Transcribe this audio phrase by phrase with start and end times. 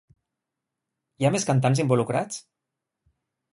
[1.19, 2.43] Hi ha més cantants involucrats?